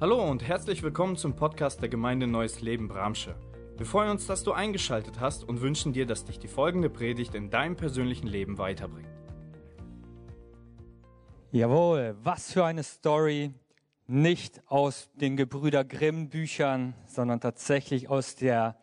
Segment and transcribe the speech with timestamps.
[0.00, 3.36] Hallo und herzlich willkommen zum Podcast der Gemeinde Neues Leben Bramsche.
[3.76, 7.36] Wir freuen uns, dass du eingeschaltet hast und wünschen dir, dass dich die folgende Predigt
[7.36, 9.08] in deinem persönlichen Leben weiterbringt.
[11.52, 13.54] Jawohl, was für eine Story.
[14.08, 18.76] Nicht aus den Gebrüder Grimm Büchern, sondern tatsächlich aus der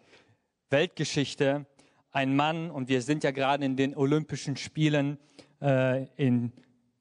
[0.69, 1.65] Weltgeschichte.
[2.11, 5.17] Ein Mann, und wir sind ja gerade in den Olympischen Spielen
[5.61, 6.53] äh, in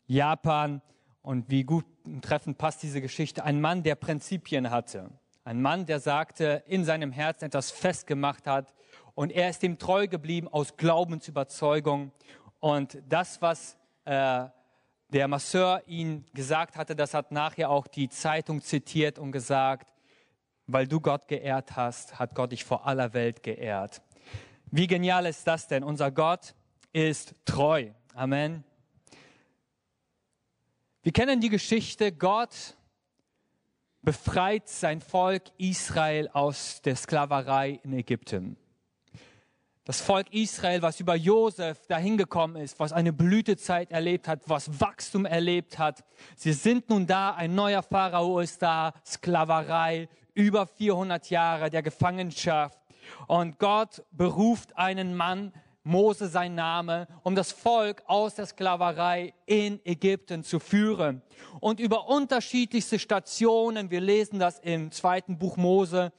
[0.08, 0.82] Japan.
[1.22, 1.84] Und wie gut
[2.20, 3.44] treffend passt diese Geschichte.
[3.44, 5.10] Ein Mann, der Prinzipien hatte.
[5.44, 8.72] Ein Mann, der sagte, in seinem Herzen etwas festgemacht hat.
[9.14, 12.12] Und er ist ihm treu geblieben aus Glaubensüberzeugung.
[12.58, 14.46] Und das, was äh,
[15.12, 19.88] der Masseur ihn gesagt hatte, das hat nachher auch die Zeitung zitiert und gesagt,
[20.66, 24.02] weil du Gott geehrt hast, hat Gott dich vor aller Welt geehrt.
[24.70, 25.82] Wie genial ist das denn?
[25.82, 26.54] Unser Gott
[26.92, 27.90] ist treu.
[28.14, 28.64] Amen.
[31.02, 32.76] Wir kennen die Geschichte, Gott
[34.02, 38.58] befreit sein Volk Israel aus der Sklaverei in Ägypten.
[39.84, 44.78] Das Volk Israel, was über Josef dahin gekommen ist, was eine Blütezeit erlebt hat, was
[44.78, 46.04] Wachstum erlebt hat.
[46.36, 52.78] Sie sind nun da, ein neuer Pharao ist da, Sklaverei, über 400 Jahre der Gefangenschaft.
[53.26, 59.80] Und Gott beruft einen Mann, Mose sein Name, um das Volk aus der Sklaverei in
[59.84, 61.22] Ägypten zu führen.
[61.60, 66.12] Und über unterschiedlichste Stationen, wir lesen das im zweiten Buch Mose,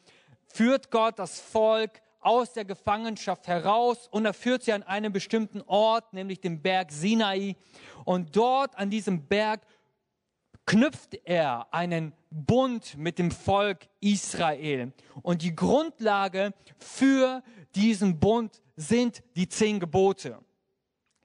[0.47, 5.61] führt Gott das Volk aus der Gefangenschaft heraus und er führt sie an einen bestimmten
[5.61, 7.55] Ort, nämlich den Berg Sinai.
[8.05, 9.61] Und dort an diesem Berg
[10.65, 14.93] knüpft er einen Bund mit dem Volk Israel.
[15.21, 17.43] Und die Grundlage für
[17.75, 20.39] diesen Bund sind die zehn Gebote.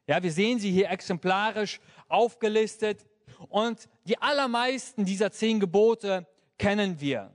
[0.07, 3.05] Ja, wir sehen sie hier exemplarisch aufgelistet.
[3.49, 6.27] Und die allermeisten dieser zehn Gebote
[6.59, 7.33] kennen wir.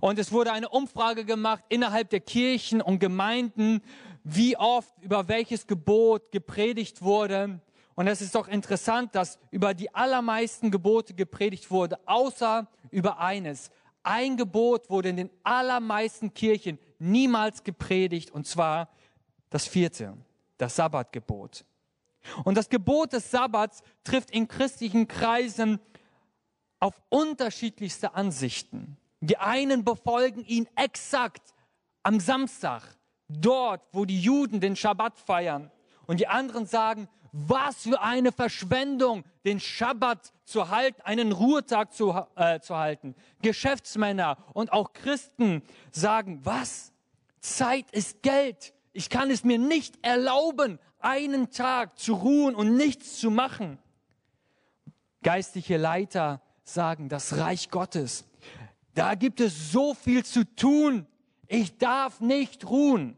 [0.00, 3.82] Und es wurde eine Umfrage gemacht innerhalb der Kirchen und Gemeinden,
[4.24, 7.60] wie oft über welches Gebot gepredigt wurde.
[7.94, 13.70] Und es ist doch interessant, dass über die allermeisten Gebote gepredigt wurde, außer über eines.
[14.02, 18.88] Ein Gebot wurde in den allermeisten Kirchen niemals gepredigt, und zwar
[19.50, 20.16] das vierte,
[20.58, 21.64] das Sabbatgebot.
[22.44, 25.80] Und das Gebot des Sabbats trifft in christlichen Kreisen
[26.78, 28.96] auf unterschiedlichste Ansichten.
[29.20, 31.54] Die einen befolgen ihn exakt
[32.02, 32.82] am Samstag,
[33.28, 35.70] dort, wo die Juden den Schabbat feiern.
[36.06, 42.14] Und die anderen sagen, was für eine Verschwendung, den Schabbat zu halten, einen Ruhetag zu,
[42.34, 43.14] äh, zu halten.
[43.42, 45.62] Geschäftsmänner und auch Christen
[45.92, 46.89] sagen, was?
[47.40, 48.74] Zeit ist Geld.
[48.92, 53.78] Ich kann es mir nicht erlauben, einen Tag zu ruhen und nichts zu machen.
[55.22, 58.24] Geistliche Leiter sagen, das Reich Gottes,
[58.94, 61.06] da gibt es so viel zu tun.
[61.46, 63.16] Ich darf nicht ruhen.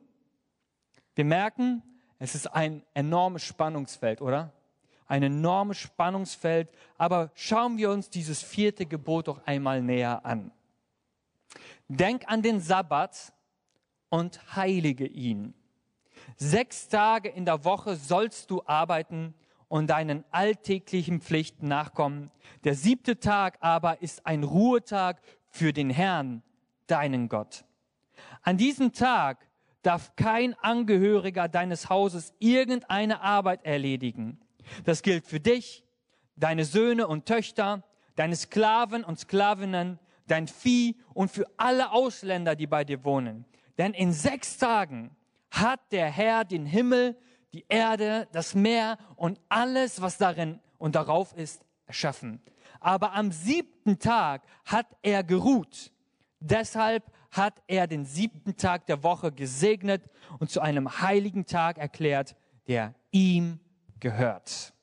[1.15, 1.83] Wir merken,
[2.19, 4.53] es ist ein enormes Spannungsfeld, oder?
[5.07, 6.71] Ein enormes Spannungsfeld.
[6.97, 10.53] Aber schauen wir uns dieses vierte Gebot doch einmal näher an.
[11.89, 13.33] Denk an den Sabbat
[14.13, 15.55] und heilige ihn.
[16.37, 19.33] Sechs Tage in der Woche sollst du arbeiten
[19.69, 22.31] und deinen alltäglichen Pflichten nachkommen.
[22.65, 26.43] Der siebte Tag aber ist ein Ruhetag für den Herrn,
[26.89, 27.65] deinen Gott.
[28.43, 29.49] An diesem Tag
[29.81, 34.39] darf kein Angehöriger deines Hauses irgendeine Arbeit erledigen.
[34.85, 35.85] Das gilt für dich,
[36.37, 37.83] deine Söhne und Töchter,
[38.15, 43.47] deine Sklaven und Sklavinnen, dein Vieh und für alle Ausländer, die bei dir wohnen.
[43.79, 45.17] Denn in sechs Tagen
[45.51, 47.17] hat der Herr den Himmel,
[47.53, 52.43] die Erde, das Meer und alles, was darin und darauf ist, erschaffen.
[52.81, 55.93] Aber am siebten Tag hat er geruht.
[56.41, 60.03] Deshalb hat er den siebten Tag der Woche gesegnet
[60.39, 62.35] und zu einem heiligen Tag erklärt,
[62.67, 63.61] der ihm
[64.01, 64.75] gehört.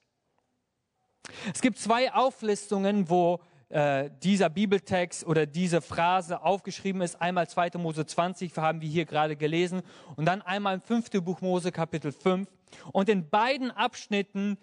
[1.53, 7.21] Es gibt zwei Auflistungen, wo äh, dieser Bibeltext oder diese Phrase aufgeschrieben ist.
[7.21, 7.71] Einmal 2.
[7.77, 9.81] Mose 20, haben wir hier gerade gelesen,
[10.15, 11.09] und dann einmal im 5.
[11.23, 12.49] Buch Mose Kapitel 5.
[12.91, 14.57] Und in beiden Abschnitten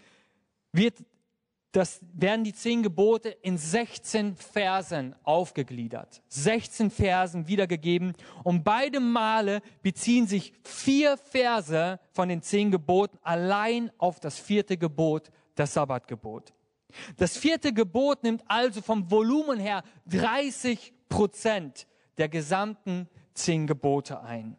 [0.73, 1.05] wird
[1.77, 6.23] das werden die zehn Gebote in 16 Versen aufgegliedert.
[6.31, 8.15] 16 Versen wiedergegeben.
[8.45, 14.79] Und beide Male beziehen sich vier Verse von den zehn Geboten allein auf das vierte
[14.79, 16.55] Gebot, das Sabbatgebot.
[17.17, 21.87] Das vierte Gebot nimmt also vom Volumen her 30 Prozent
[22.19, 24.57] der gesamten zehn Gebote ein.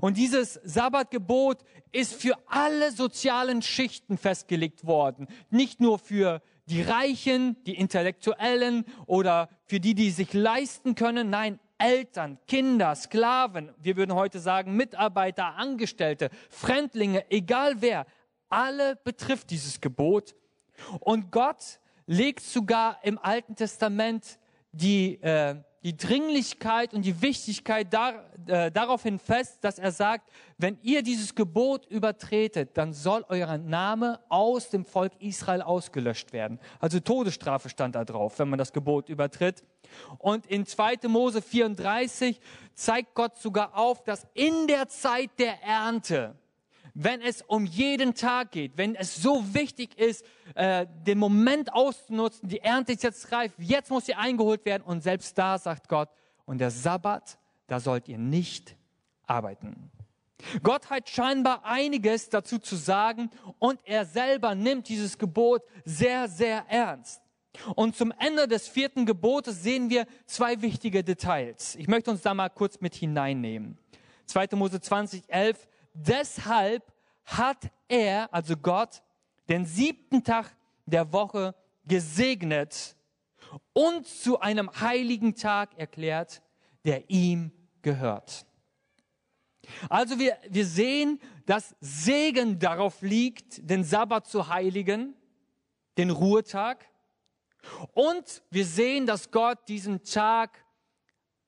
[0.00, 1.58] Und dieses Sabbatgebot
[1.92, 5.28] ist für alle sozialen Schichten festgelegt worden.
[5.50, 11.30] Nicht nur für die Reichen, die Intellektuellen oder für die, die sich leisten können.
[11.30, 18.06] Nein, Eltern, Kinder, Sklaven, wir würden heute sagen Mitarbeiter, Angestellte, Fremdlinge, egal wer,
[18.48, 20.34] alle betrifft dieses Gebot.
[21.00, 24.38] Und Gott legt sogar im Alten Testament
[24.72, 30.78] die, äh, die Dringlichkeit und die Wichtigkeit dar, äh, daraufhin fest, dass er sagt, wenn
[30.82, 36.58] ihr dieses Gebot übertretet, dann soll euer Name aus dem Volk Israel ausgelöscht werden.
[36.80, 39.62] Also Todesstrafe stand da drauf, wenn man das Gebot übertritt.
[40.18, 41.08] Und in 2.
[41.08, 42.40] Mose 34
[42.74, 46.34] zeigt Gott sogar auf, dass in der Zeit der Ernte,
[46.98, 52.48] wenn es um jeden Tag geht, wenn es so wichtig ist, äh, den Moment auszunutzen,
[52.48, 54.82] die Ernte ist jetzt reif, jetzt muss sie eingeholt werden.
[54.82, 56.08] Und selbst da sagt Gott,
[56.46, 58.76] und der Sabbat, da sollt ihr nicht
[59.26, 59.90] arbeiten.
[60.62, 66.64] Gott hat scheinbar einiges dazu zu sagen und er selber nimmt dieses Gebot sehr, sehr
[66.68, 67.20] ernst.
[67.74, 71.74] Und zum Ende des vierten Gebotes sehen wir zwei wichtige Details.
[71.76, 73.76] Ich möchte uns da mal kurz mit hineinnehmen.
[74.26, 74.48] 2.
[74.52, 76.92] Mose 20, 11 Deshalb
[77.24, 79.02] hat er, also Gott,
[79.48, 80.54] den siebten Tag
[80.84, 81.54] der Woche
[81.84, 82.96] gesegnet
[83.72, 86.42] und zu einem heiligen Tag erklärt,
[86.84, 87.50] der ihm
[87.80, 88.46] gehört.
[89.88, 95.14] Also wir, wir sehen, dass Segen darauf liegt, den Sabbat zu heiligen,
[95.96, 96.86] den Ruhetag.
[97.92, 100.64] Und wir sehen, dass Gott diesen Tag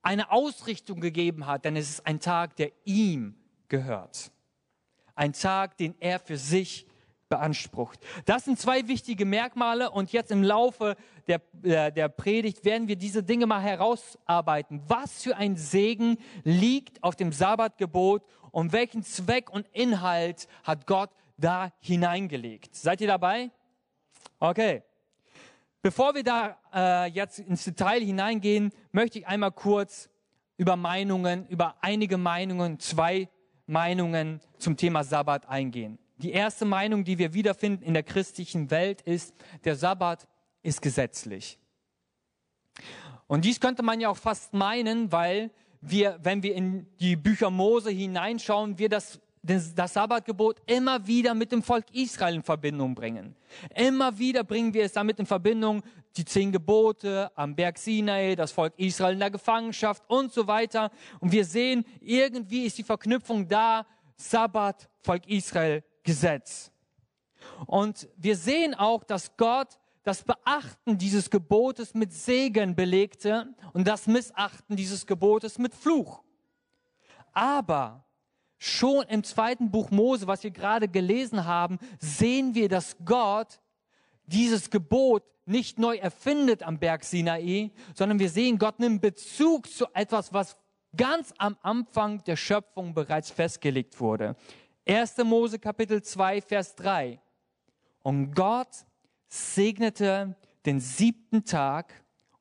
[0.03, 3.37] eine Ausrichtung gegeben hat, denn es ist ein Tag, der ihm
[3.69, 4.33] gehört.
[5.19, 6.87] Ein Tag, den er für sich
[7.29, 7.99] beansprucht.
[8.25, 10.95] Das sind zwei wichtige Merkmale und jetzt im Laufe
[11.27, 14.81] der, äh, der Predigt werden wir diese Dinge mal herausarbeiten.
[14.87, 18.23] Was für ein Segen liegt auf dem Sabbatgebot
[18.53, 22.77] und welchen Zweck und Inhalt hat Gott da hineingelegt?
[22.77, 23.51] Seid ihr dabei?
[24.39, 24.85] Okay.
[25.83, 30.11] Bevor wir da äh, jetzt ins Detail hineingehen, möchte ich einmal kurz
[30.57, 33.29] über Meinungen, über einige Meinungen, zwei
[33.69, 35.99] Meinungen zum Thema Sabbat eingehen.
[36.17, 39.35] Die erste Meinung, die wir wiederfinden in der christlichen Welt, ist,
[39.65, 40.27] der Sabbat
[40.63, 41.59] ist gesetzlich.
[43.29, 45.51] Und dies könnte man ja auch fast meinen, weil
[45.81, 51.53] wir, wenn wir in die Bücher Mose hineinschauen, wir das, das Sabbatgebot immer wieder mit
[51.53, 53.35] dem Volk Israel in Verbindung bringen.
[53.75, 55.83] Immer wieder bringen wir es damit in Verbindung,
[56.17, 60.91] die zehn Gebote am Berg Sinai, das Volk Israel in der Gefangenschaft und so weiter.
[61.21, 63.87] Und wir sehen, irgendwie ist die Verknüpfung da,
[64.17, 66.71] Sabbat, Volk Israel, Gesetz.
[67.67, 74.07] Und wir sehen auch, dass Gott das Beachten dieses Gebotes mit Segen belegte und das
[74.07, 76.23] Missachten dieses Gebotes mit Fluch.
[77.33, 78.08] Aber
[78.59, 83.61] schon im zweiten Buch Mose, was wir gerade gelesen haben, sehen wir, dass Gott
[84.27, 89.87] dieses Gebot nicht neu erfindet am Berg Sinai, sondern wir sehen, Gott nimmt Bezug zu
[89.95, 90.57] etwas, was
[90.97, 94.37] ganz am Anfang der Schöpfung bereits festgelegt wurde.
[94.87, 95.19] 1.
[95.19, 97.21] Mose Kapitel 2, Vers 3.
[98.03, 98.69] Und Gott
[99.29, 101.93] segnete den siebten Tag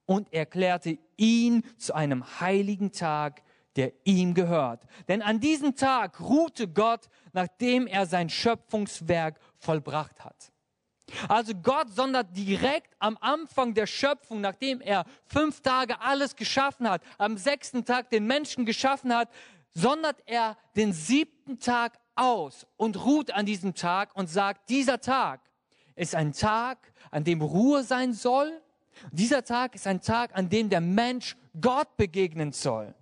[0.06, 3.44] und erklärte ihn zu einem heiligen Tag,
[3.78, 4.84] der ihm gehört.
[5.08, 10.52] Denn an diesem Tag ruhte Gott, nachdem er sein Schöpfungswerk vollbracht hat.
[11.30, 17.02] Also Gott sondert direkt am Anfang der Schöpfung, nachdem er fünf Tage alles geschaffen hat,
[17.18, 19.30] am sechsten Tag den Menschen geschaffen hat,
[19.74, 25.40] sondert er den siebten Tag aus und ruht an diesem Tag und sagt, dieser Tag
[25.96, 28.62] ist ein Tag, an dem Ruhe sein soll.
[29.12, 32.94] Dieser Tag ist ein Tag, an dem der Mensch Gott begegnen soll.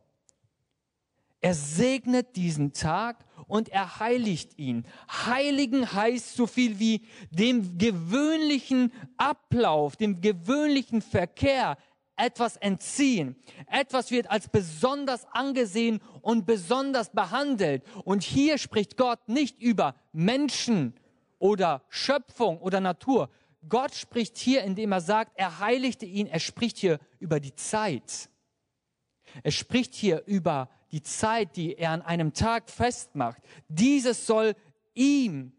[1.46, 4.84] Er segnet diesen Tag und er heiligt ihn.
[5.28, 11.78] Heiligen heißt so viel wie dem gewöhnlichen Ablauf, dem gewöhnlichen Verkehr
[12.16, 13.36] etwas entziehen.
[13.68, 17.84] Etwas wird als besonders angesehen und besonders behandelt.
[18.06, 20.96] Und hier spricht Gott nicht über Menschen
[21.38, 23.30] oder Schöpfung oder Natur.
[23.70, 26.26] Gott spricht hier, indem er sagt, er heiligte ihn.
[26.26, 28.32] Er spricht hier über die Zeit.
[29.44, 34.56] Er spricht hier über die Zeit, die er an einem Tag festmacht, dieses soll
[34.94, 35.52] ihm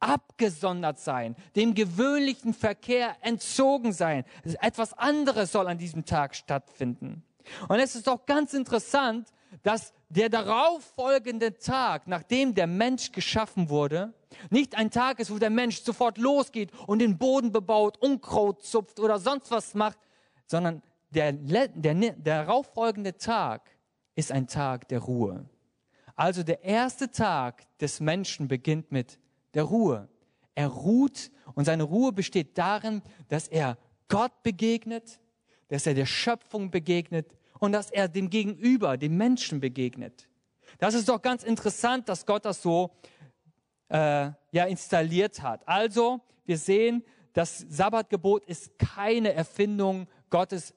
[0.00, 4.24] abgesondert sein, dem gewöhnlichen Verkehr entzogen sein.
[4.60, 7.22] Etwas anderes soll an diesem Tag stattfinden.
[7.68, 9.28] Und es ist auch ganz interessant,
[9.62, 14.12] dass der darauffolgende Tag, nachdem der Mensch geschaffen wurde,
[14.50, 19.00] nicht ein Tag ist, wo der Mensch sofort losgeht und den Boden bebaut, Unkraut zupft
[19.00, 19.98] oder sonst was macht,
[20.46, 23.70] sondern der, der, der darauffolgende Tag
[24.16, 25.48] ist ein Tag der Ruhe.
[26.16, 29.18] Also der erste Tag des Menschen beginnt mit
[29.54, 30.08] der Ruhe.
[30.54, 35.20] Er ruht und seine Ruhe besteht darin, dass er Gott begegnet,
[35.68, 40.28] dass er der Schöpfung begegnet und dass er dem Gegenüber, dem Menschen begegnet.
[40.78, 42.90] Das ist doch ganz interessant, dass Gott das so
[43.88, 45.66] äh, ja, installiert hat.
[45.68, 50.74] Also, wir sehen, das Sabbatgebot ist keine Erfindung Gottes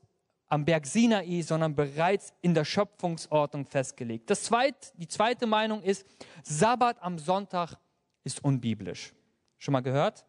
[0.50, 4.30] am Berg Sinai, sondern bereits in der Schöpfungsordnung festgelegt.
[4.30, 6.06] Das zweit, die zweite Meinung ist,
[6.44, 7.76] Sabbat am Sonntag
[8.24, 9.14] ist unbiblisch.
[9.60, 10.26] Schon mal gehört?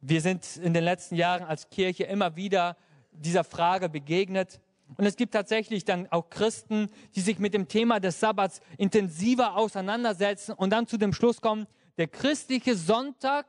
[0.00, 2.76] Wir sind in den letzten Jahren als Kirche immer wieder
[3.12, 4.60] dieser Frage begegnet.
[4.98, 9.56] Und es gibt tatsächlich dann auch Christen, die sich mit dem Thema des Sabbats intensiver
[9.56, 13.46] auseinandersetzen und dann zu dem Schluss kommen, der christliche Sonntag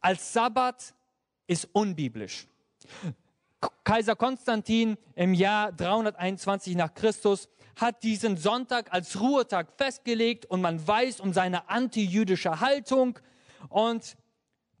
[0.00, 0.94] als Sabbat
[1.46, 2.48] ist unbiblisch.
[3.84, 10.86] Kaiser Konstantin im Jahr 321 nach Christus hat diesen Sonntag als Ruhetag festgelegt und man
[10.86, 13.18] weiß um seine antijüdische Haltung
[13.68, 14.16] und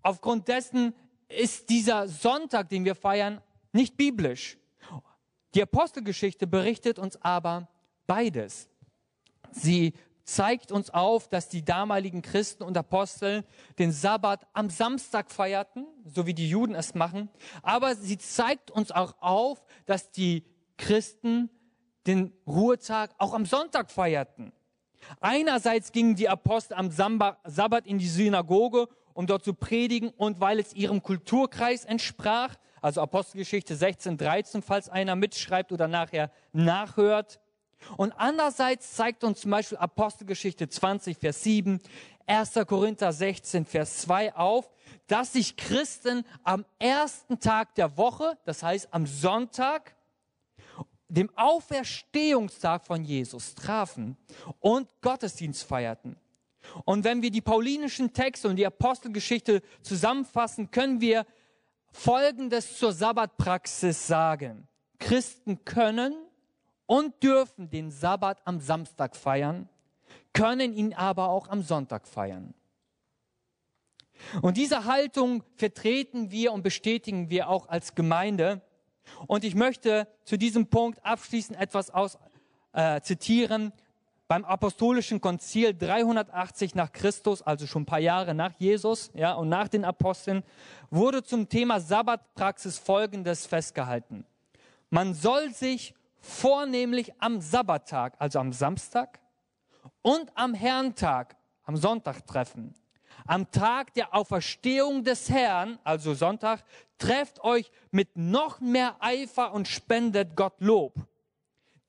[0.02, 0.94] aufgrund dessen
[1.28, 3.40] ist dieser Sonntag, den wir feiern,
[3.72, 4.58] nicht biblisch.
[5.54, 7.68] Die Apostelgeschichte berichtet uns aber
[8.06, 8.68] beides.
[9.50, 13.44] Sie zeigt uns auf, dass die damaligen Christen und Apostel
[13.78, 17.28] den Sabbat am Samstag feierten, so wie die Juden es machen.
[17.62, 20.44] Aber sie zeigt uns auch auf, dass die
[20.76, 21.50] Christen
[22.06, 24.52] den Ruhetag auch am Sonntag feierten.
[25.20, 30.58] Einerseits gingen die Apostel am Sabbat in die Synagoge, um dort zu predigen und weil
[30.58, 37.40] es ihrem Kulturkreis entsprach, also Apostelgeschichte 16, 13, falls einer mitschreibt oder nachher nachhört.
[37.96, 41.80] Und andererseits zeigt uns zum Beispiel Apostelgeschichte 20, Vers 7,
[42.26, 42.54] 1.
[42.66, 44.70] Korinther 16, Vers 2 auf,
[45.06, 49.96] dass sich Christen am ersten Tag der Woche, das heißt am Sonntag,
[51.08, 54.16] dem Auferstehungstag von Jesus trafen
[54.60, 56.16] und Gottesdienst feierten.
[56.84, 61.26] Und wenn wir die paulinischen Texte und die Apostelgeschichte zusammenfassen, können wir
[61.92, 64.66] Folgendes zur Sabbatpraxis sagen.
[64.98, 66.14] Christen können
[66.86, 69.68] und dürfen den Sabbat am Samstag feiern,
[70.32, 72.54] können ihn aber auch am Sonntag feiern.
[74.40, 78.60] Und diese Haltung vertreten wir und bestätigen wir auch als Gemeinde.
[79.26, 82.18] Und ich möchte zu diesem Punkt abschließend etwas aus,
[82.72, 83.72] äh, zitieren.
[84.28, 89.50] Beim apostolischen Konzil 380 nach Christus, also schon ein paar Jahre nach Jesus ja, und
[89.50, 90.42] nach den Aposteln,
[90.90, 94.24] wurde zum Thema Sabbatpraxis Folgendes festgehalten.
[94.88, 99.20] Man soll sich vornehmlich am Sabbattag, also am Samstag,
[100.00, 102.74] und am Herrntag, am Sonntag treffen.
[103.26, 106.64] Am Tag der Auferstehung des Herrn, also Sonntag,
[106.98, 110.94] trefft euch mit noch mehr Eifer und spendet Gott Lob.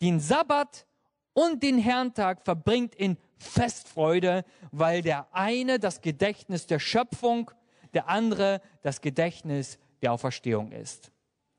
[0.01, 0.85] Den Sabbat
[1.33, 7.51] und den Herrntag verbringt in Festfreude, weil der eine das Gedächtnis der Schöpfung,
[7.93, 11.11] der andere das Gedächtnis der Auferstehung ist.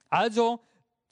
[0.08, 0.60] Also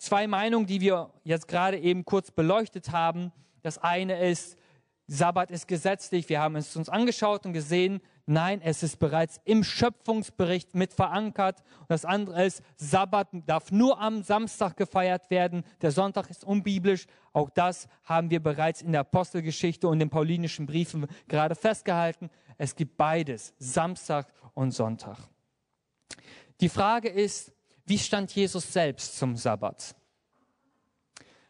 [0.03, 3.33] zwei Meinungen, die wir jetzt gerade eben kurz beleuchtet haben.
[3.63, 4.59] Das eine ist,
[5.07, 6.29] Sabbat ist gesetzlich.
[6.29, 11.63] Wir haben es uns angeschaut und gesehen, nein, es ist bereits im Schöpfungsbericht mit verankert.
[11.81, 15.63] Und das andere ist, Sabbat darf nur am Samstag gefeiert werden.
[15.83, 17.07] Der Sonntag ist unbiblisch.
[17.33, 22.29] Auch das haben wir bereits in der Apostelgeschichte und den paulinischen Briefen gerade festgehalten.
[22.59, 25.19] Es gibt beides, Samstag und Sonntag.
[26.61, 27.53] Die Frage ist,
[27.85, 29.95] wie stand Jesus selbst zum Sabbat?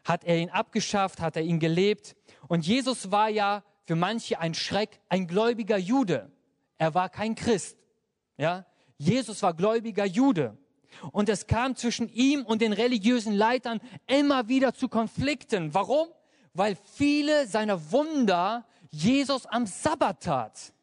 [0.03, 1.21] Hat er ihn abgeschafft?
[1.21, 2.15] Hat er ihn gelebt?
[2.47, 6.31] Und Jesus war ja für manche ein Schreck, ein gläubiger Jude.
[6.77, 7.77] Er war kein Christ.
[8.37, 8.65] Ja?
[8.97, 10.57] Jesus war gläubiger Jude.
[11.11, 15.73] Und es kam zwischen ihm und den religiösen Leitern immer wieder zu Konflikten.
[15.73, 16.07] Warum?
[16.53, 20.73] Weil viele seiner Wunder Jesus am Sabbat tat.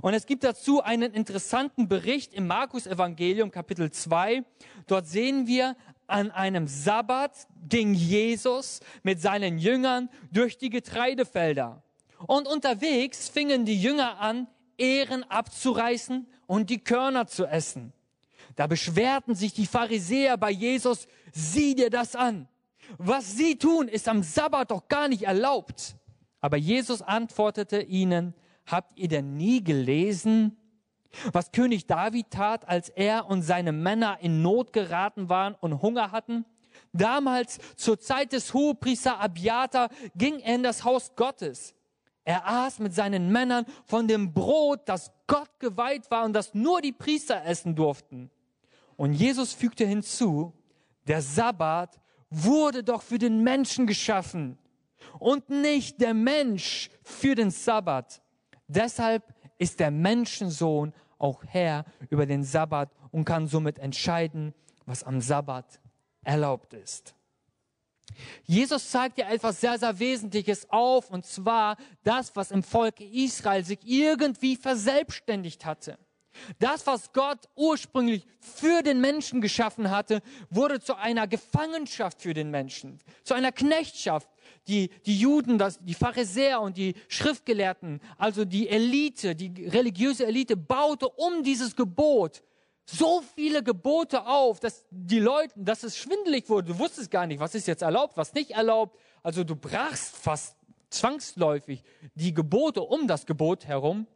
[0.00, 4.44] Und es gibt dazu einen interessanten Bericht im Markus Evangelium Kapitel 2.
[4.86, 5.76] Dort sehen wir,
[6.06, 11.82] an einem Sabbat ging Jesus mit seinen Jüngern durch die Getreidefelder.
[12.26, 14.46] Und unterwegs fingen die Jünger an,
[14.78, 17.92] Ehren abzureißen und die Körner zu essen.
[18.54, 22.48] Da beschwerten sich die Pharisäer bei Jesus, sieh dir das an.
[22.98, 25.96] Was sie tun, ist am Sabbat doch gar nicht erlaubt.
[26.40, 28.34] Aber Jesus antwortete ihnen,
[28.66, 30.56] habt ihr denn nie gelesen,
[31.32, 36.12] was König David tat, als er und seine Männer in Not geraten waren und Hunger
[36.12, 36.44] hatten?
[36.92, 41.74] Damals, zur Zeit des Hohepriester Abiata, ging er in das Haus Gottes.
[42.24, 46.80] Er aß mit seinen Männern von dem Brot, das Gott geweiht war und das nur
[46.80, 48.30] die Priester essen durften.
[48.96, 50.52] Und Jesus fügte hinzu,
[51.06, 54.58] der Sabbat wurde doch für den Menschen geschaffen
[55.18, 58.22] und nicht der Mensch für den Sabbat.
[58.68, 59.22] Deshalb
[59.58, 64.54] ist der Menschensohn auch Herr über den Sabbat und kann somit entscheiden,
[64.84, 65.80] was am Sabbat
[66.24, 67.14] erlaubt ist.
[68.44, 73.64] Jesus zeigt ja etwas sehr, sehr Wesentliches auf, und zwar das, was im Volk Israel
[73.64, 75.98] sich irgendwie verselbstständigt hatte.
[76.58, 82.50] Das, was Gott ursprünglich für den Menschen geschaffen hatte, wurde zu einer Gefangenschaft für den
[82.50, 84.28] Menschen, zu einer Knechtschaft.
[84.68, 90.56] Die, die Juden, das, die Pharisäer und die Schriftgelehrten, also die Elite, die religiöse Elite,
[90.56, 92.42] baute um dieses Gebot
[92.88, 96.72] so viele Gebote auf, dass die Leute, dass es schwindelig wurde.
[96.72, 98.96] Du wusstest gar nicht, was ist jetzt erlaubt, was nicht erlaubt.
[99.22, 100.56] Also du brachst fast
[100.90, 101.82] zwangsläufig
[102.14, 104.06] die Gebote um das Gebot herum.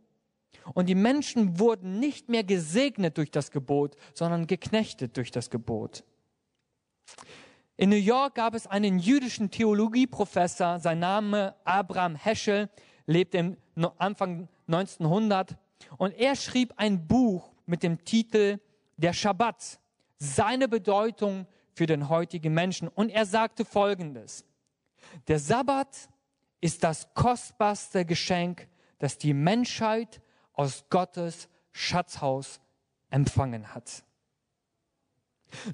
[0.74, 6.04] Und die Menschen wurden nicht mehr gesegnet durch das Gebot, sondern geknechtet durch das Gebot.
[7.76, 12.68] In New York gab es einen jüdischen Theologieprofessor, sein Name Abraham Heschel,
[13.06, 13.56] lebte im
[13.96, 15.56] Anfang 1900
[15.96, 18.60] und er schrieb ein Buch mit dem Titel
[18.96, 19.80] Der Schabbat,
[20.18, 22.88] seine Bedeutung für den heutigen Menschen.
[22.88, 24.44] Und er sagte Folgendes.
[25.28, 26.10] Der Sabbat
[26.60, 30.20] ist das kostbarste Geschenk, das die Menschheit
[30.60, 32.60] aus Gottes Schatzhaus
[33.08, 34.04] empfangen hat.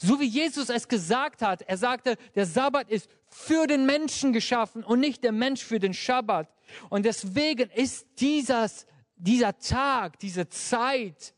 [0.00, 4.84] So wie Jesus es gesagt hat, er sagte, der Sabbat ist für den Menschen geschaffen
[4.84, 6.48] und nicht der Mensch für den Schabbat.
[6.88, 11.34] Und deswegen ist dieses, dieser Tag, diese Zeit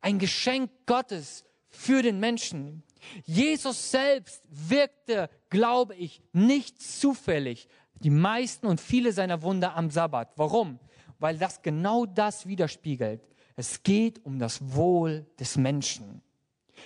[0.00, 2.82] ein Geschenk Gottes für den Menschen.
[3.24, 7.68] Jesus selbst wirkte, glaube ich, nicht zufällig
[8.00, 10.32] die meisten und viele seiner Wunder am Sabbat.
[10.34, 10.80] Warum?
[11.18, 13.20] Weil das genau das widerspiegelt.
[13.56, 16.22] Es geht um das Wohl des Menschen.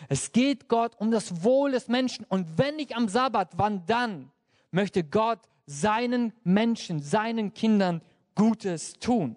[0.09, 2.25] Es geht Gott um das Wohl des Menschen.
[2.29, 4.31] Und wenn nicht am Sabbat, wann dann
[4.71, 8.01] möchte Gott seinen Menschen, seinen Kindern
[8.35, 9.37] Gutes tun?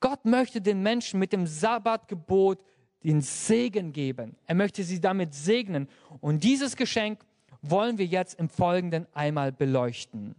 [0.00, 2.64] Gott möchte den Menschen mit dem Sabbatgebot
[3.04, 4.34] den Segen geben.
[4.46, 5.88] Er möchte sie damit segnen.
[6.20, 7.24] Und dieses Geschenk
[7.60, 10.34] wollen wir jetzt im Folgenden einmal beleuchten.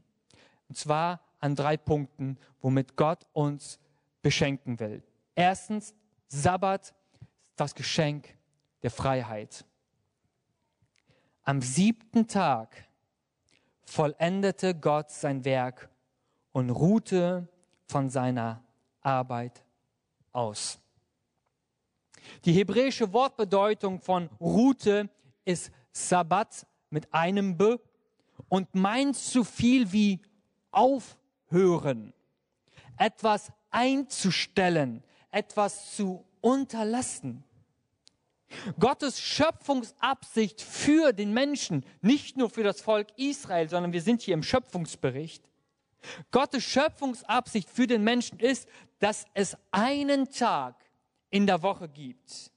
[0.68, 3.80] Und zwar an drei Punkten, womit Gott uns
[4.22, 5.04] beschenken will.
[5.36, 5.94] Erstens,
[6.28, 6.94] Sabbat,
[7.56, 8.36] das Geschenk
[8.82, 9.66] der Freiheit.
[11.44, 12.88] Am siebten Tag
[13.86, 15.90] vollendete Gott sein Werk
[16.52, 17.48] und ruhte
[17.88, 18.64] von seiner
[19.02, 19.64] Arbeit
[20.32, 20.80] aus.
[22.46, 25.10] Die hebräische Wortbedeutung von Route
[25.46, 27.78] ist Sabbat mit einem B
[28.50, 30.20] und meint so viel wie
[31.56, 32.14] aufhören,
[32.98, 37.44] etwas einzustellen, etwas zu unterlassen.
[38.80, 44.34] Gottes Schöpfungsabsicht für den Menschen, nicht nur für das Volk Israel, sondern wir sind hier
[44.34, 45.50] im Schöpfungsbericht.
[46.30, 48.68] Gottes Schöpfungsabsicht für den Menschen ist,
[49.00, 50.76] dass es einen Tag
[51.32, 52.52] in der Woche gibt.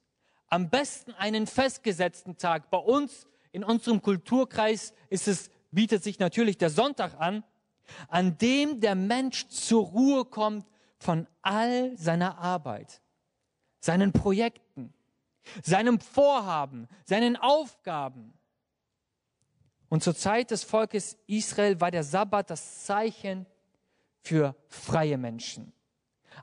[0.49, 2.71] Am besten einen festgesetzten Tag.
[2.71, 7.43] Bei uns in unserem Kulturkreis ist es, bietet sich natürlich der Sonntag an,
[8.09, 10.67] an dem der Mensch zur Ruhe kommt
[10.99, 13.01] von all seiner Arbeit,
[13.81, 14.93] seinen Projekten,
[15.63, 18.35] seinem Vorhaben, seinen Aufgaben.
[19.89, 23.47] Und zur Zeit des Volkes Israel war der Sabbat das Zeichen
[24.21, 25.73] für freie Menschen.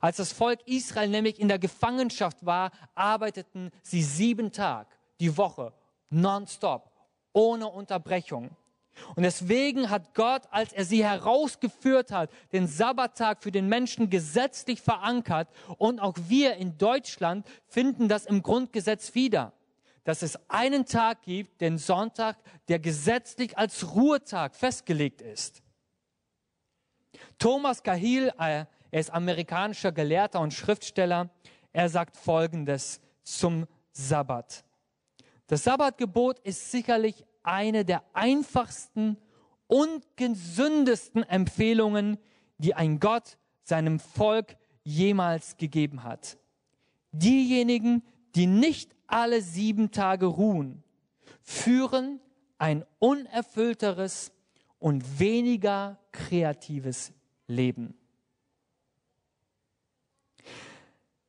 [0.01, 5.73] Als das Volk Israel nämlich in der Gefangenschaft war, arbeiteten sie sieben Tage die Woche,
[6.09, 6.91] nonstop,
[7.33, 8.55] ohne Unterbrechung.
[9.15, 14.81] Und deswegen hat Gott, als er sie herausgeführt hat, den Sabbattag für den Menschen gesetzlich
[14.81, 15.49] verankert.
[15.77, 19.53] Und auch wir in Deutschland finden das im Grundgesetz wieder,
[20.03, 25.61] dass es einen Tag gibt, den Sonntag, der gesetzlich als Ruhetag festgelegt ist.
[27.37, 31.29] Thomas Cahill, äh, er ist amerikanischer Gelehrter und Schriftsteller,
[31.73, 34.63] er sagt Folgendes zum Sabbat.
[35.47, 39.17] Das Sabbatgebot ist sicherlich eine der einfachsten
[39.67, 42.17] und gesündesten Empfehlungen,
[42.57, 46.37] die ein Gott seinem Volk jemals gegeben hat.
[47.11, 48.03] Diejenigen,
[48.35, 50.83] die nicht alle sieben Tage ruhen,
[51.41, 52.19] führen
[52.57, 54.31] ein unerfüllteres
[54.79, 57.13] und weniger kreatives
[57.47, 57.97] Leben.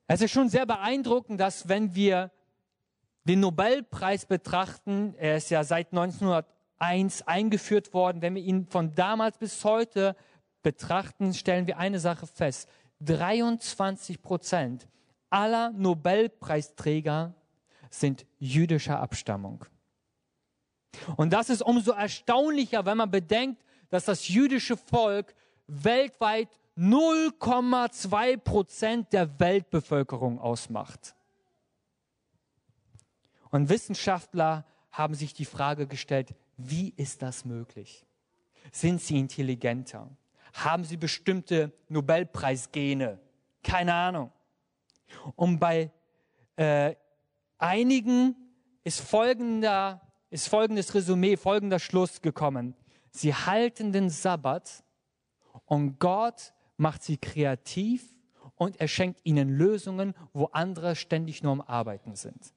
[0.08, 2.30] Es ist schon sehr beeindruckend, dass wenn wir
[3.26, 9.38] den Nobelpreis betrachten, er ist ja seit 1901 eingeführt worden, wenn wir ihn von damals
[9.38, 10.14] bis heute
[10.62, 12.68] betrachten, stellen wir eine Sache fest.
[13.00, 14.88] 23 Prozent
[15.28, 17.34] aller Nobelpreisträger
[17.90, 19.64] sind jüdischer Abstammung.
[21.16, 25.34] Und das ist umso erstaunlicher, wenn man bedenkt, dass das jüdische Volk
[25.66, 31.16] weltweit 0,2 Prozent der Weltbevölkerung ausmacht.
[33.56, 38.04] Und Wissenschaftler haben sich die Frage gestellt, wie ist das möglich?
[38.70, 40.10] Sind sie intelligenter?
[40.52, 43.18] Haben sie bestimmte Nobelpreisgene?
[43.62, 44.30] Keine Ahnung.
[45.36, 45.90] Und bei
[46.56, 46.96] äh,
[47.56, 48.36] einigen
[48.84, 52.74] ist, folgender, ist folgendes Resümee, folgender Schluss gekommen.
[53.10, 54.84] Sie halten den Sabbat
[55.64, 58.14] und Gott macht sie kreativ
[58.56, 62.52] und er schenkt ihnen Lösungen, wo andere ständig nur am Arbeiten sind.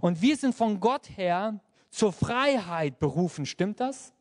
[0.00, 4.12] Und wir sind von Gott her zur Freiheit berufen, stimmt das?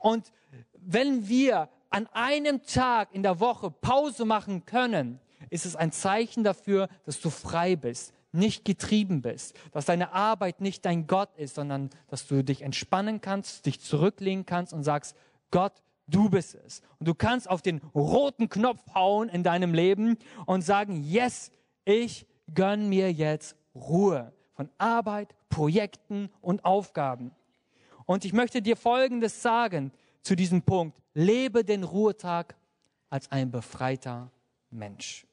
[0.00, 0.32] Und
[0.74, 6.44] wenn wir an einem Tag in der Woche Pause machen können, ist es ein Zeichen
[6.44, 11.54] dafür, dass du frei bist, nicht getrieben bist, dass deine Arbeit nicht dein Gott ist,
[11.54, 15.14] sondern dass du dich entspannen kannst, dich zurücklegen kannst und sagst,
[15.50, 16.80] Gott, du bist es.
[16.98, 21.50] Und du kannst auf den roten Knopf hauen in deinem Leben und sagen, yes,
[21.84, 27.32] ich gönn mir jetzt Ruhe von Arbeit, Projekten und Aufgaben.
[28.06, 31.00] Und ich möchte dir Folgendes sagen zu diesem Punkt.
[31.14, 32.54] Lebe den Ruhetag
[33.10, 34.30] als ein befreiter
[34.70, 35.26] Mensch.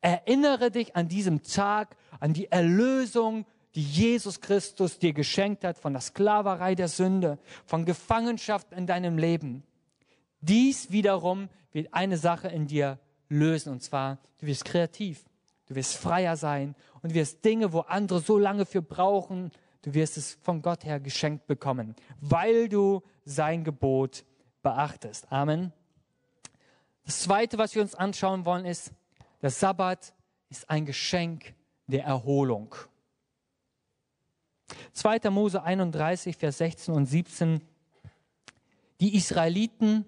[0.00, 5.92] Erinnere dich an diesem Tag, an die Erlösung, die Jesus Christus dir geschenkt hat von
[5.92, 9.62] der Sklaverei der Sünde, von Gefangenschaft in deinem Leben.
[10.40, 15.24] Dies wiederum wird eine Sache in dir lösen, und zwar, du wirst kreativ,
[15.66, 19.50] du wirst freier sein und wirst Dinge, wo andere so lange für brauchen,
[19.82, 24.24] du wirst es von Gott her geschenkt bekommen, weil du sein Gebot
[24.62, 25.30] beachtest.
[25.30, 25.72] Amen.
[27.04, 28.92] Das Zweite, was wir uns anschauen wollen, ist,
[29.42, 30.14] der Sabbat
[30.48, 31.54] ist ein Geschenk
[31.86, 32.74] der Erholung.
[34.92, 35.30] 2.
[35.30, 37.60] Mose 31, Vers 16 und 17.
[39.00, 40.06] Die Israeliten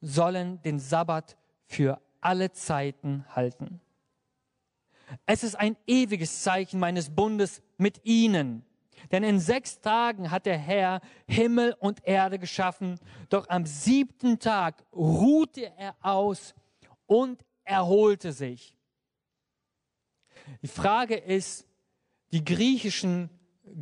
[0.00, 3.80] sollen den Sabbat für alle Zeiten halten.
[5.26, 8.64] Es ist ein ewiges Zeichen meines Bundes mit ihnen.
[9.12, 14.82] Denn in sechs Tagen hat der Herr Himmel und Erde geschaffen, doch am siebten Tag
[14.92, 16.54] ruhte er aus
[17.06, 18.74] und erholte sich.
[20.62, 21.66] Die Frage ist,
[22.32, 23.30] die griechischen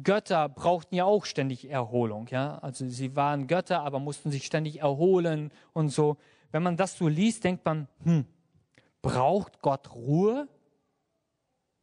[0.02, 2.58] Götter brauchten ja auch ständig Erholung, ja?
[2.58, 6.16] Also sie waren Götter, aber mussten sich ständig erholen und so.
[6.52, 8.26] Wenn man das so liest, denkt man, hm,
[9.00, 10.48] braucht Gott Ruhe?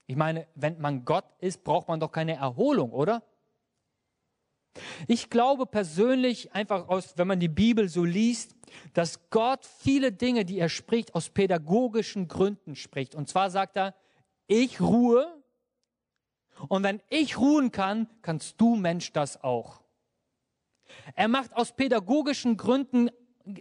[0.09, 3.21] Ich meine, wenn man Gott ist, braucht man doch keine Erholung, oder?
[5.07, 8.55] Ich glaube persönlich einfach aus, wenn man die Bibel so liest,
[8.93, 13.13] dass Gott viele Dinge, die er spricht, aus pädagogischen Gründen spricht.
[13.13, 13.93] Und zwar sagt er,
[14.47, 15.31] ich ruhe
[16.69, 19.83] und wenn ich ruhen kann, kannst du Mensch das auch.
[21.13, 23.11] Er macht aus pädagogischen Gründen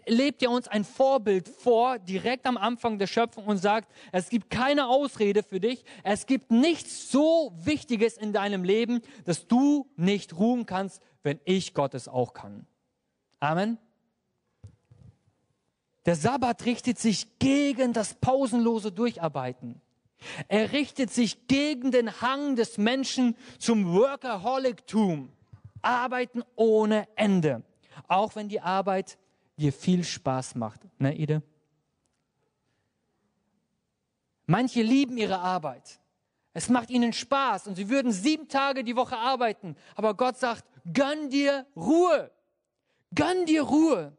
[0.07, 4.51] lebt er uns ein Vorbild vor, direkt am Anfang der Schöpfung und sagt, es gibt
[4.51, 10.37] keine Ausrede für dich, es gibt nichts so Wichtiges in deinem Leben, dass du nicht
[10.37, 12.67] ruhen kannst, wenn ich Gottes auch kann.
[13.41, 13.79] Amen.
[16.07, 19.81] Der Sabbat richtet sich gegen das pausenlose Durcharbeiten.
[20.49, 25.31] Er richtet sich gegen den Hang des Menschen zum Workaholictum.
[25.83, 27.63] Arbeiten ohne Ende.
[28.09, 29.19] Auch wenn die Arbeit
[29.59, 30.81] dir viel Spaß macht.
[30.99, 31.43] Ne, Ide?
[34.47, 36.01] Manche lieben ihre Arbeit.
[36.55, 39.77] Es macht ihnen Spaß und sie würden sieben Tage die Woche arbeiten.
[39.95, 42.31] Aber Gott sagt, gönn dir Ruhe.
[43.15, 44.17] Gönn dir Ruhe.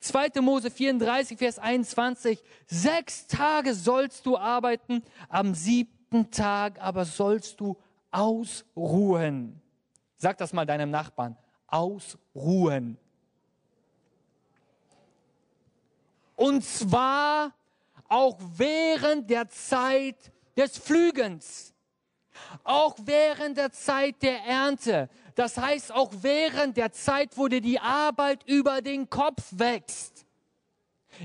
[0.00, 0.40] 2.
[0.40, 2.42] Mose 34, Vers 21.
[2.66, 7.76] Sechs Tage sollst du arbeiten, am siebten Tag aber sollst du
[8.10, 9.60] ausruhen.
[10.18, 11.36] Sag das mal deinem Nachbarn.
[11.66, 12.98] Ausruhen.
[16.42, 17.54] Und zwar
[18.08, 21.72] auch während der Zeit des Flügens.
[22.64, 25.08] Auch während der Zeit der Ernte.
[25.36, 30.26] Das heißt auch während der Zeit, wo dir die Arbeit über den Kopf wächst.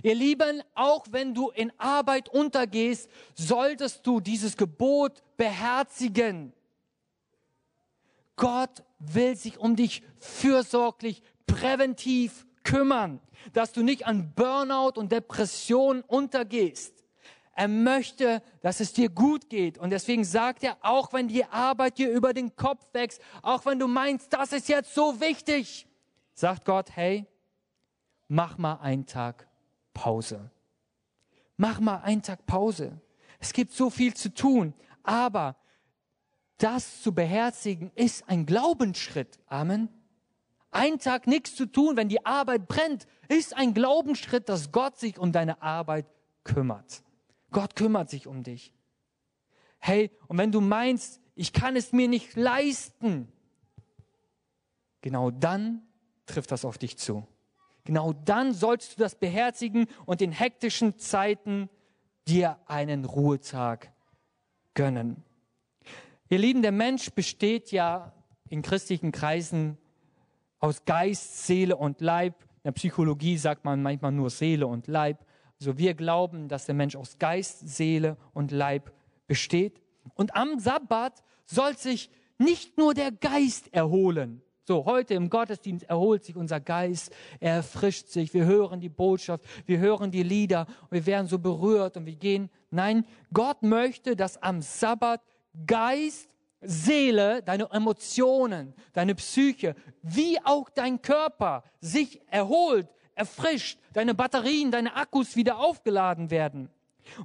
[0.03, 6.53] Ihr Lieben, auch wenn du in Arbeit untergehst, solltest du dieses Gebot beherzigen.
[8.35, 13.21] Gott will sich um dich fürsorglich, präventiv kümmern,
[13.53, 16.93] dass du nicht an Burnout und Depression untergehst.
[17.55, 19.77] Er möchte, dass es dir gut geht.
[19.77, 23.79] Und deswegen sagt er, auch wenn die Arbeit dir über den Kopf wächst, auch wenn
[23.79, 25.87] du meinst, das ist jetzt so wichtig,
[26.33, 27.25] sagt Gott, hey,
[28.27, 29.47] mach mal einen Tag
[29.93, 30.51] Pause.
[31.55, 33.01] Mach mal einen Tag Pause.
[33.39, 35.55] Es gibt so viel zu tun, aber
[36.57, 39.39] das zu beherzigen ist ein Glaubensschritt.
[39.47, 39.89] Amen.
[40.77, 45.17] Einen Tag nichts zu tun, wenn die Arbeit brennt, ist ein Glaubensschritt, dass Gott sich
[45.17, 46.05] um deine Arbeit
[46.43, 47.01] kümmert.
[47.49, 48.75] Gott kümmert sich um dich.
[49.79, 53.27] Hey, und wenn du meinst, ich kann es mir nicht leisten,
[55.01, 55.81] genau dann
[56.27, 57.25] trifft das auf dich zu.
[57.83, 61.71] Genau dann sollst du das beherzigen und in hektischen Zeiten
[62.27, 63.91] dir einen Ruhetag
[64.75, 65.23] gönnen.
[66.29, 68.13] Ihr Lieben, der Mensch besteht ja
[68.47, 69.79] in christlichen Kreisen
[70.59, 72.35] aus Geist, Seele und Leib.
[72.57, 75.25] In der Psychologie sagt man manchmal nur Seele und Leib.
[75.59, 78.91] Also wir glauben, dass der Mensch aus Geist, Seele und Leib
[79.27, 79.81] besteht.
[80.15, 86.25] Und am Sabbat soll sich nicht nur der Geist erholen, so, heute im Gottesdienst erholt
[86.25, 90.91] sich unser Geist, er erfrischt sich, wir hören die Botschaft, wir hören die Lieder und
[90.91, 92.49] wir werden so berührt und wir gehen.
[92.69, 95.21] Nein, Gott möchte, dass am Sabbat
[95.65, 96.29] Geist,
[96.61, 104.95] Seele, deine Emotionen, deine Psyche, wie auch dein Körper sich erholt, erfrischt, deine Batterien, deine
[104.95, 106.69] Akkus wieder aufgeladen werden.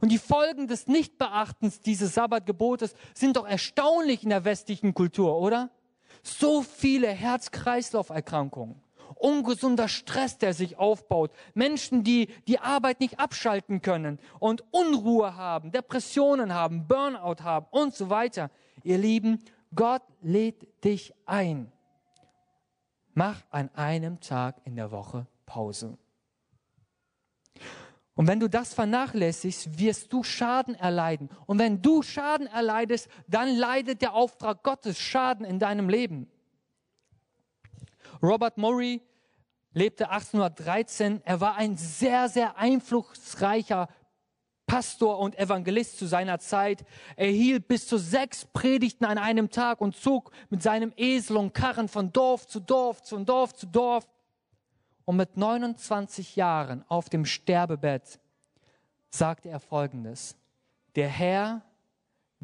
[0.00, 5.70] Und die Folgen des Nichtbeachtens dieses Sabbatgebotes sind doch erstaunlich in der westlichen Kultur, oder?
[6.22, 8.80] So viele Herz-Kreislauf-Erkrankungen,
[9.16, 15.72] ungesunder Stress, der sich aufbaut, Menschen, die die Arbeit nicht abschalten können und Unruhe haben,
[15.72, 18.50] Depressionen haben, Burnout haben und so weiter.
[18.82, 19.42] Ihr Lieben,
[19.74, 21.72] Gott lädt dich ein.
[23.14, 25.98] Mach an einem Tag in der Woche Pause.
[28.14, 31.30] Und wenn du das vernachlässigst, wirst du Schaden erleiden.
[31.46, 36.30] Und wenn du Schaden erleidest, dann leidet der Auftrag Gottes Schaden in deinem Leben.
[38.22, 39.00] Robert Murray
[39.72, 41.22] lebte 1813.
[41.24, 43.88] Er war ein sehr, sehr einflussreicher
[44.72, 46.86] Pastor und Evangelist zu seiner Zeit.
[47.16, 51.52] Er hielt bis zu sechs Predigten an einem Tag und zog mit seinem Esel und
[51.52, 54.08] Karren von Dorf zu Dorf, von Dorf zu Dorf
[55.04, 58.18] und mit 29 Jahren auf dem Sterbebett
[59.10, 60.36] sagte er folgendes.
[60.94, 61.60] Der Herr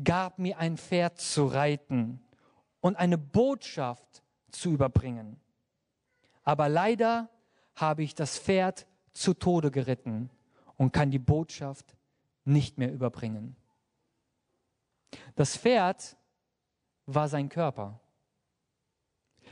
[0.05, 2.21] gab mir ein Pferd zu reiten
[2.83, 5.41] und eine Botschaft zu überbringen.
[6.45, 7.31] Aber leider
[7.75, 10.29] habe ich das Pferd zu Tode geritten
[10.77, 11.98] und kann die Botschaft
[12.49, 13.57] nicht mehr überbringen.
[15.37, 16.17] Das Pferd
[17.07, 18.01] war sein Körper.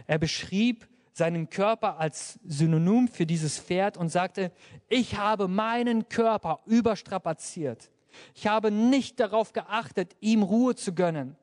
[0.06, 4.52] Er beschrieb seinen Körper als Synonym für dieses Pferd und sagte,
[4.88, 7.90] ich habe meinen Körper überstrapaziert.
[8.34, 11.36] Ich habe nicht darauf geachtet, ihm Ruhe zu gönnen.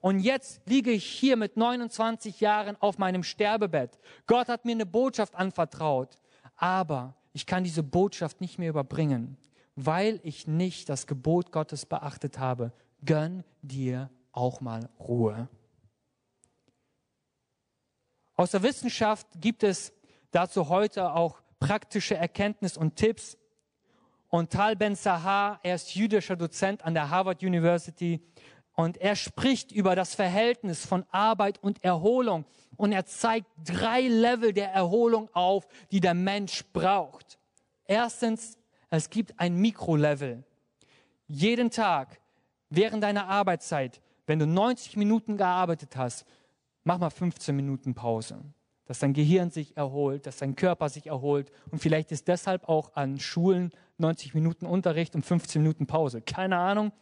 [0.00, 3.98] Und jetzt liege ich hier mit 29 Jahren auf meinem Sterbebett.
[4.26, 6.18] Gott hat mir eine Botschaft anvertraut,
[6.56, 9.36] aber ich kann diese Botschaft nicht mehr überbringen,
[9.76, 12.72] weil ich nicht das Gebot Gottes beachtet habe.
[13.04, 15.48] Gönn dir auch mal Ruhe.
[18.34, 19.92] Aus der Wissenschaft gibt es
[20.30, 23.38] dazu heute auch praktische Erkenntnis und Tipps.
[24.28, 28.20] Und Tal Ben Sahar, er ist jüdischer Dozent an der Harvard University
[28.74, 32.44] und er spricht über das Verhältnis von Arbeit und Erholung
[32.76, 37.38] und er zeigt drei Level der Erholung auf, die der Mensch braucht.
[37.86, 38.58] Erstens,
[38.96, 40.44] es gibt ein Mikrolevel.
[41.26, 42.20] Jeden Tag
[42.70, 46.26] während deiner Arbeitszeit, wenn du 90 Minuten gearbeitet hast,
[46.84, 48.40] mach mal 15 Minuten Pause,
[48.84, 51.50] dass dein Gehirn sich erholt, dass dein Körper sich erholt.
[51.70, 56.20] Und vielleicht ist deshalb auch an Schulen 90 Minuten Unterricht und 15 Minuten Pause.
[56.22, 56.92] Keine Ahnung.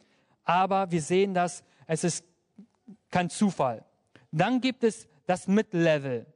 [0.44, 2.24] Aber wir sehen das, es ist
[3.10, 3.84] kein Zufall.
[4.32, 6.26] Dann gibt es das Mittellevel.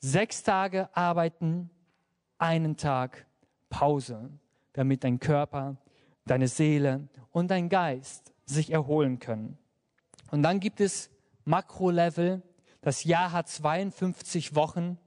[0.00, 1.70] Sechs Tage arbeiten,
[2.38, 3.27] einen Tag
[3.70, 4.30] Pause,
[4.72, 5.76] damit dein Körper,
[6.24, 9.58] deine Seele und dein Geist sich erholen können.
[10.30, 11.10] Und dann gibt es
[11.44, 12.42] Makrolevel.
[12.80, 14.98] Das Jahr hat 52 Wochen.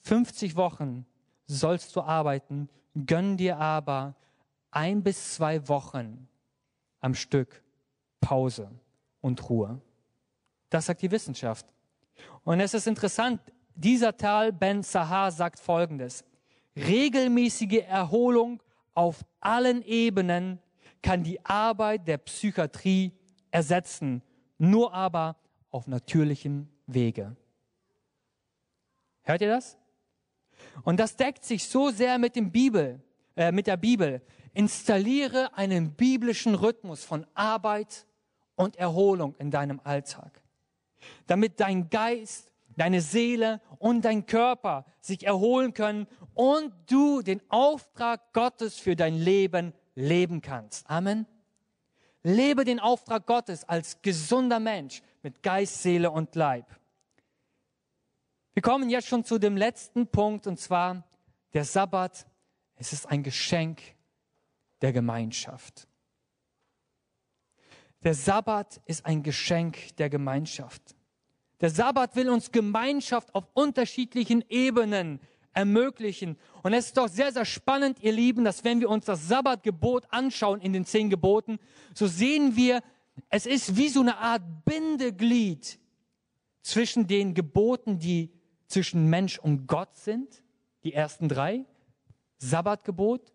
[0.00, 1.06] 50 Wochen
[1.46, 2.68] sollst du arbeiten,
[3.06, 4.14] gönn dir aber
[4.70, 6.28] ein bis zwei Wochen
[7.00, 7.62] am Stück
[8.20, 8.70] Pause
[9.20, 9.80] und Ruhe.
[10.70, 11.66] Das sagt die Wissenschaft.
[12.44, 13.40] Und es ist interessant,
[13.74, 16.24] dieser Tal Ben Sahar sagt Folgendes.
[16.76, 18.62] Regelmäßige Erholung
[18.94, 20.58] auf allen Ebenen
[21.02, 23.12] kann die Arbeit der Psychiatrie
[23.50, 24.22] ersetzen
[24.58, 25.36] nur aber
[25.70, 27.36] auf natürlichem Wege.
[29.22, 29.76] Hört ihr das?
[30.84, 33.02] Und das deckt sich so sehr mit dem Bibel,
[33.36, 34.22] äh, mit der Bibel.
[34.54, 38.06] Installiere einen biblischen Rhythmus von Arbeit
[38.54, 40.40] und Erholung in deinem Alltag,
[41.26, 48.32] damit dein Geist, deine Seele und dein Körper sich erholen können und du den Auftrag
[48.32, 50.88] Gottes für dein Leben leben kannst.
[50.88, 51.26] Amen.
[52.22, 56.66] Lebe den Auftrag Gottes als gesunder Mensch mit Geist, Seele und Leib.
[58.54, 61.04] Wir kommen jetzt schon zu dem letzten Punkt und zwar
[61.52, 62.26] der Sabbat.
[62.76, 63.80] Es ist ein Geschenk
[64.80, 65.88] der Gemeinschaft.
[68.02, 70.96] Der Sabbat ist ein Geschenk der Gemeinschaft.
[71.62, 75.20] Der Sabbat will uns Gemeinschaft auf unterschiedlichen Ebenen
[75.52, 76.36] ermöglichen.
[76.64, 80.06] Und es ist doch sehr, sehr spannend, ihr Lieben, dass wenn wir uns das Sabbatgebot
[80.10, 81.60] anschauen in den zehn Geboten,
[81.94, 82.82] so sehen wir,
[83.28, 85.78] es ist wie so eine Art Bindeglied
[86.62, 88.32] zwischen den Geboten, die
[88.66, 90.42] zwischen Mensch und Gott sind,
[90.82, 91.64] die ersten drei,
[92.38, 93.32] Sabbatgebot.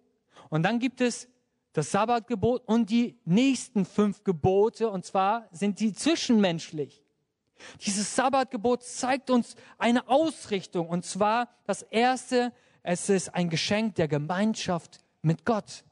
[0.50, 1.30] Und dann gibt es
[1.72, 7.07] das Sabbatgebot und die nächsten fünf Gebote, und zwar sind die zwischenmenschlich.
[7.82, 14.08] Dieses Sabbatgebot zeigt uns eine Ausrichtung, und zwar das erste, es ist ein Geschenk der
[14.08, 15.84] Gemeinschaft mit Gott.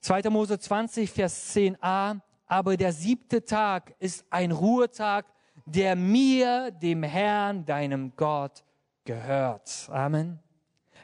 [0.00, 0.30] 2.
[0.30, 5.26] Mose 20, Vers 10a, aber der siebte Tag ist ein Ruhetag,
[5.66, 8.64] der mir, dem Herrn, deinem Gott,
[9.04, 9.88] gehört.
[9.90, 10.40] Amen.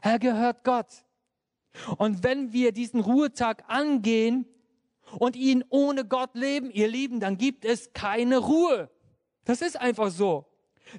[0.01, 1.05] Er gehört Gott.
[1.99, 4.47] Und wenn wir diesen Ruhetag angehen
[5.19, 8.91] und ihn ohne Gott leben, ihr Lieben, dann gibt es keine Ruhe.
[9.45, 10.47] Das ist einfach so.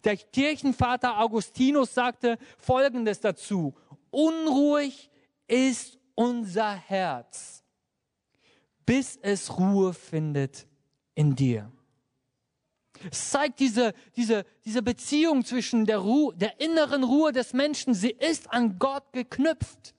[0.04, 3.76] Der Kirchenvater Augustinus sagte Folgendes dazu.
[4.10, 5.10] Unruhig
[5.48, 7.64] ist unser Herz,
[8.86, 10.68] bis es Ruhe findet
[11.16, 11.72] in dir.
[13.12, 17.94] Es zeigt diese, diese, diese Beziehung zwischen der, Ruhe, der inneren Ruhe des Menschen.
[17.94, 19.94] Sie ist an Gott geknüpft.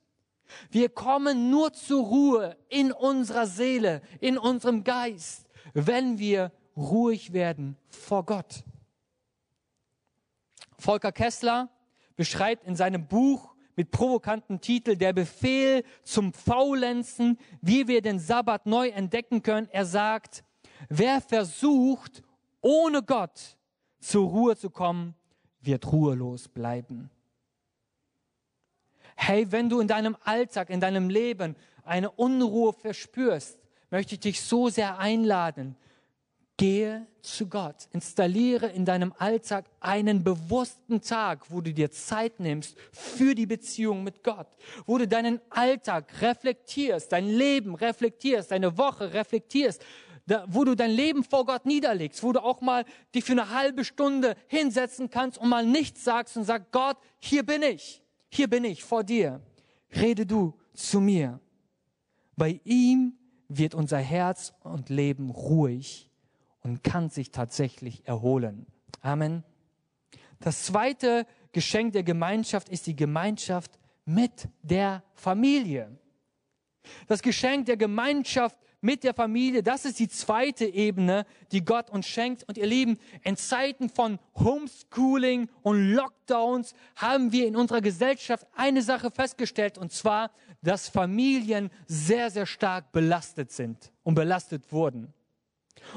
[0.71, 7.77] Wir kommen nur zur Ruhe in unserer Seele, in unserem Geist, wenn wir ruhig werden
[7.89, 8.65] vor Gott.
[10.79, 11.71] Volker Kessler
[12.17, 18.67] beschreibt in seinem Buch mit provokantem Titel Der Befehl zum Faulenzen, wie wir den Sabbat
[18.67, 19.69] neu entdecken können.
[19.71, 20.45] Er sagt,
[20.89, 22.23] wer versucht,
[22.61, 23.57] ohne Gott
[24.01, 25.15] zur Ruhe zu kommen,
[25.61, 27.11] wird ruhelos bleiben.
[29.21, 33.59] Hey, wenn du in deinem Alltag, in deinem Leben eine Unruhe verspürst,
[33.91, 35.75] möchte ich dich so sehr einladen.
[36.57, 37.89] Gehe zu Gott.
[37.93, 44.05] Installiere in deinem Alltag einen bewussten Tag, wo du dir Zeit nimmst für die Beziehung
[44.05, 44.47] mit Gott,
[44.87, 49.85] wo du deinen Alltag reflektierst, dein Leben reflektierst, deine Woche reflektierst,
[50.27, 52.85] da, wo du dein Leben vor Gott niederlegst, wo du auch mal
[53.17, 57.45] dich für eine halbe Stunde hinsetzen kannst und mal nichts sagst und sagst, Gott, hier
[57.45, 59.41] bin ich, hier bin ich vor dir,
[59.95, 61.41] rede du zu mir.
[62.37, 63.15] Bei ihm
[63.49, 66.11] wird unser Herz und Leben ruhig
[66.63, 68.67] und kann sich tatsächlich erholen.
[69.01, 69.43] Amen.
[70.41, 75.99] Das zweite Geschenk der Gemeinschaft ist die Gemeinschaft mit der Familie.
[77.07, 79.63] Das Geschenk der Gemeinschaft mit der Familie.
[79.63, 82.45] Das ist die zweite Ebene, die Gott uns schenkt.
[82.49, 88.83] Und ihr Lieben, in Zeiten von Homeschooling und Lockdowns haben wir in unserer Gesellschaft eine
[88.83, 90.31] Sache festgestellt, und zwar,
[90.63, 95.13] dass Familien sehr, sehr stark belastet sind und belastet wurden.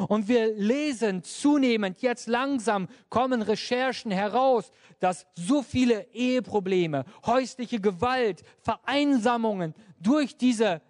[0.07, 8.43] Und wir lesen zunehmend, jetzt langsam kommen Recherchen heraus, dass so viele Eheprobleme, häusliche Gewalt,
[8.59, 10.81] Vereinsamungen durch diese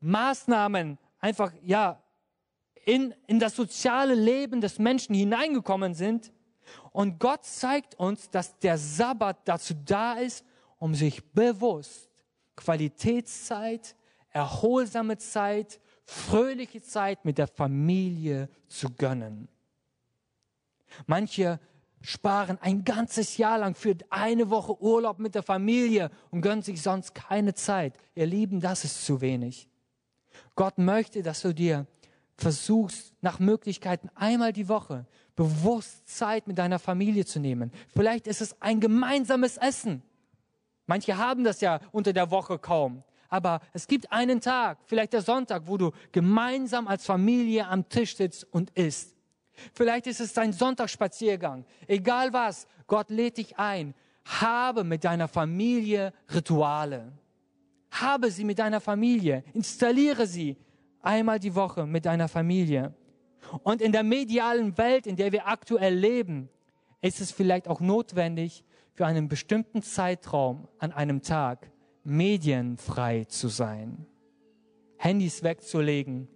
[0.00, 2.02] Maßnahmen einfach, ja,
[2.84, 6.32] in, in das soziale Leben des Menschen hineingekommen sind.
[6.92, 10.44] Und Gott zeigt uns, dass der Sabbat dazu da ist,
[10.78, 12.08] um sich bewusst
[12.56, 13.96] Qualitätszeit,
[14.30, 19.48] erholsame Zeit, fröhliche Zeit mit der Familie zu gönnen.
[21.06, 21.60] Manche
[22.02, 26.82] sparen ein ganzes Jahr lang für eine Woche Urlaub mit der Familie und gönnen sich
[26.82, 27.94] sonst keine Zeit.
[28.14, 29.69] Ihr Lieben, das ist zu wenig.
[30.54, 31.86] Gott möchte, dass du dir
[32.36, 37.72] versuchst, nach Möglichkeiten einmal die Woche bewusst Zeit mit deiner Familie zu nehmen.
[37.94, 40.02] Vielleicht ist es ein gemeinsames Essen.
[40.86, 43.04] Manche haben das ja unter der Woche kaum.
[43.28, 48.16] Aber es gibt einen Tag, vielleicht der Sonntag, wo du gemeinsam als Familie am Tisch
[48.16, 49.14] sitzt und isst.
[49.72, 51.64] Vielleicht ist es dein Sonntagsspaziergang.
[51.86, 53.94] Egal was, Gott lädt dich ein.
[54.24, 57.12] Habe mit deiner Familie Rituale.
[57.90, 59.44] Habe sie mit deiner Familie.
[59.52, 60.56] Installiere sie
[61.02, 62.94] einmal die Woche mit deiner Familie.
[63.62, 66.48] Und in der medialen Welt, in der wir aktuell leben,
[67.00, 71.70] ist es vielleicht auch notwendig, für einen bestimmten Zeitraum an einem Tag
[72.04, 74.06] medienfrei zu sein.
[74.98, 76.28] Handys wegzulegen,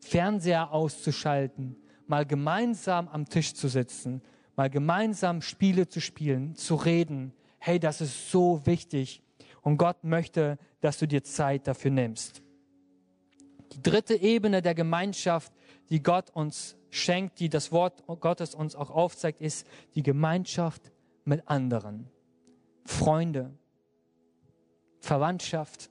[0.00, 1.76] Fernseher auszuschalten,
[2.06, 4.20] mal gemeinsam am Tisch zu sitzen,
[4.56, 7.32] mal gemeinsam Spiele zu spielen, zu reden.
[7.58, 9.22] Hey, das ist so wichtig.
[9.64, 12.42] Und Gott möchte, dass du dir Zeit dafür nimmst.
[13.72, 15.52] Die dritte Ebene der Gemeinschaft,
[15.88, 20.92] die Gott uns schenkt, die das Wort Gottes uns auch aufzeigt, ist die Gemeinschaft
[21.24, 22.08] mit anderen.
[22.84, 23.58] Freunde,
[25.00, 25.90] Verwandtschaft,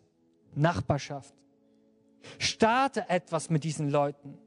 [0.54, 1.34] Nachbarschaft.
[2.38, 4.38] Starte etwas mit diesen Leuten.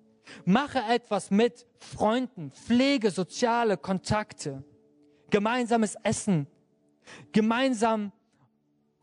[0.44, 4.64] Mache etwas mit Freunden, pflege soziale Kontakte,
[5.30, 6.46] gemeinsames Essen,
[7.32, 8.12] gemeinsam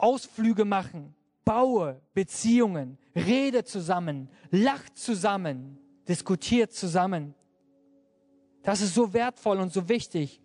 [0.03, 5.77] Ausflüge machen, baue Beziehungen, rede zusammen, lacht zusammen,
[6.09, 7.33] diskutiert zusammen.
[8.63, 10.41] Das ist so wertvoll und so wichtig.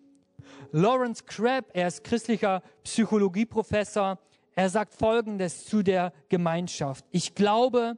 [0.71, 4.17] Lawrence Crabb, er ist christlicher Psychologieprofessor,
[4.55, 7.03] er sagt Folgendes zu der Gemeinschaft.
[7.11, 7.97] Ich glaube,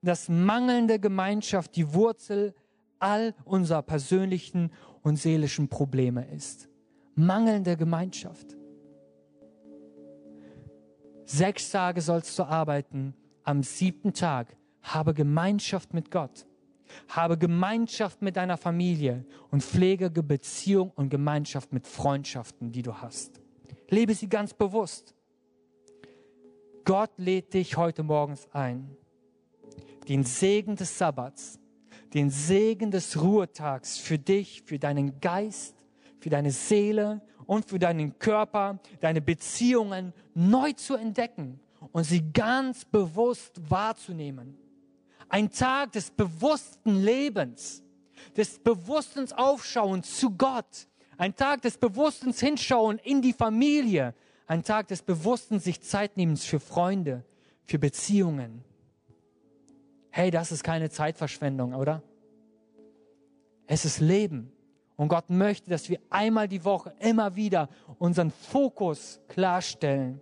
[0.00, 2.54] dass mangelnde Gemeinschaft die Wurzel
[2.98, 6.70] all unserer persönlichen und seelischen Probleme ist.
[7.14, 8.56] Mangelnde Gemeinschaft.
[11.24, 13.14] Sechs Tage sollst du arbeiten,
[13.44, 16.46] am siebten Tag habe Gemeinschaft mit Gott.
[17.08, 23.40] Habe Gemeinschaft mit deiner Familie und pflege Beziehung und Gemeinschaft mit Freundschaften, die du hast.
[23.88, 25.14] Lebe sie ganz bewusst.
[26.84, 28.96] Gott lädt dich heute morgens ein,
[30.08, 31.60] den Segen des Sabbats,
[32.12, 35.76] den Segen des Ruhetags für dich, für deinen Geist,
[36.20, 41.60] für deine Seele und für deinen Körper, deine Beziehungen neu zu entdecken
[41.92, 44.56] und sie ganz bewusst wahrzunehmen.
[45.28, 47.82] Ein Tag des bewussten Lebens,
[48.36, 50.86] des bewussten Aufschauens zu Gott,
[51.16, 54.14] ein Tag des bewussten Hinschauen in die Familie,
[54.46, 57.24] ein Tag des bewussten sich Zeitnehmens für Freunde,
[57.64, 58.64] für Beziehungen.
[60.10, 62.02] Hey, das ist keine Zeitverschwendung, oder?
[63.66, 64.52] Es ist Leben.
[65.02, 70.20] Und Gott möchte, dass wir einmal die Woche immer wieder unseren Fokus klarstellen.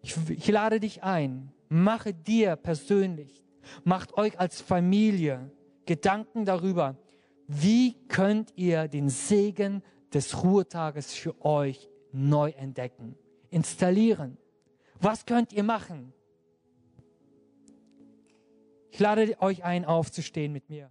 [0.00, 3.44] Ich, ich lade dich ein, mache dir persönlich,
[3.84, 5.50] macht euch als Familie
[5.84, 6.96] Gedanken darüber,
[7.46, 9.82] wie könnt ihr den Segen
[10.14, 13.18] des Ruhetages für euch neu entdecken,
[13.50, 14.38] installieren.
[14.98, 16.14] Was könnt ihr machen?
[18.90, 20.90] Ich lade euch ein, aufzustehen mit mir.